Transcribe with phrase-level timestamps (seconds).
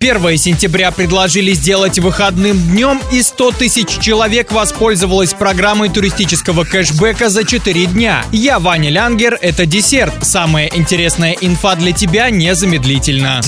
[0.00, 7.42] 1 сентября предложили сделать выходным днем, и 100 тысяч человек воспользовалось программой туристического кэшбэка за
[7.42, 8.24] 4 дня.
[8.30, 10.14] Я Ваня Лянгер, это десерт.
[10.22, 13.40] Самая интересная инфа для тебя незамедлительно.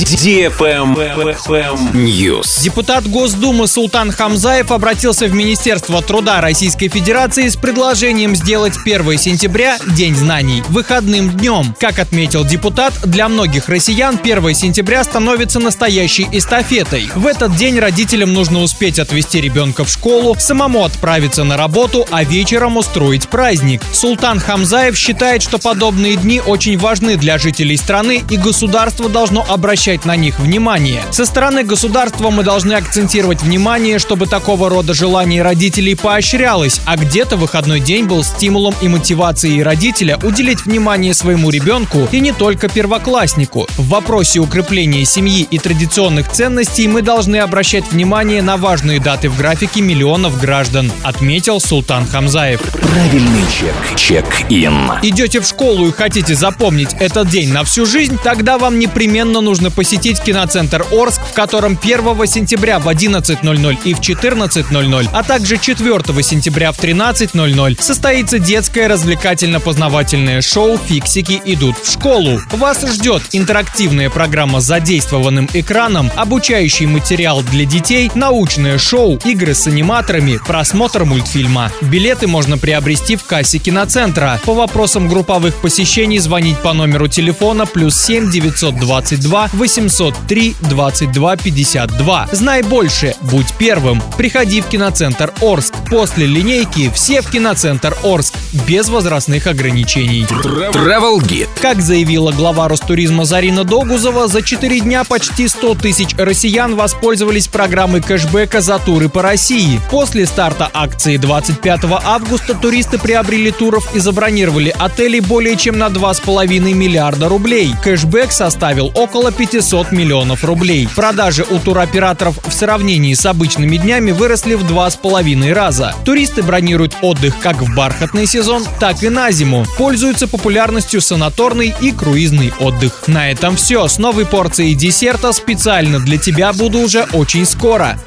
[1.95, 2.65] News.
[2.65, 9.79] Депутат Госдумы Султан Хамзаев обратился в Министерство труда Российской Федерации с предложением сделать 1 сентября,
[9.95, 11.77] День знаний, выходным днем.
[11.79, 17.11] Как отметил депутат, для многих россиян 1 сентября становится настоящей эстафетой.
[17.15, 22.25] В этот день родителям нужно успеть отвезти ребенка в школу, самому отправиться на работу, а
[22.25, 23.83] вечером устроить праздник.
[23.93, 30.05] Султан Хамзаев считает, что подобные дни очень важны для жителей страны и государство должно обращать
[30.05, 31.03] на них внимание.
[31.11, 37.37] Со стороны государства мы должны акцентировать внимание, чтобы такого рода желание родителей поощрялось, а где-то
[37.37, 43.69] выходной день был стимулом и мотивацией родителя уделить внимание своему ребенку и не только первокласснику.
[43.77, 49.37] В вопросе укрепления семьи и традиционных ценностей мы должны обращать внимание на важные даты в
[49.37, 52.61] графике миллионов граждан, отметил Султан Хамзаев.
[52.61, 53.75] Правильный чек.
[53.97, 54.93] Чек-ин.
[55.03, 59.71] Идете в школу и хотите запомнить этот день на всю жизнь, тогда вам непременно нужно
[59.71, 66.23] посетить киноцентр Орск, в котором 1 сентября в 11.00 и в 14.00, а также 4
[66.23, 72.41] сентября в 13.00 состоится детское развлекательно-познавательное шоу «Фиксики идут в школу».
[72.53, 79.67] Вас ждет интерактивная программа с задействованным экраном, обучающий материал для детей, научное шоу, игры с
[79.67, 81.73] аниматорами, просмотр мультфильма.
[81.81, 84.41] Билеты можно приобрести в кассе киноцентра.
[84.45, 92.29] По вопросам групповых посещений звонить по номеру телефона плюс 7 922 803 22 52.
[92.33, 94.03] Знай больше, будь первым.
[94.17, 95.75] Приходи в киноцентр Орск.
[95.89, 98.35] После линейки все в киноцентр Орск.
[98.67, 100.25] Без возрастных ограничений.
[100.25, 101.49] Travel Guide.
[101.61, 108.01] Как заявила глава Ростуризма Зарина Догузова, за 4 дня почти 100 тысяч россиян воспользовались программой
[108.01, 109.81] кэшбэка за туры по России.
[109.91, 116.73] После старта акции 25 августа туристы приобрели туров и забронировали отели более чем на 2,5
[116.75, 117.75] миллиарда рублей.
[117.83, 120.89] Кэшбэк составил около 500 миллионов рублей.
[120.95, 125.95] Продажи у туроператоров в сравнении с обычными днями выросли в 2,5 раза.
[126.05, 129.65] Туристы бронируют отдых как в бархатный сезон, так и на зиму.
[129.79, 133.05] Пользуются популярностью санаторный и круизный отдых.
[133.07, 133.87] На этом все.
[133.87, 137.99] С новой порцией десерта специально для тебя буду уже очень скоро.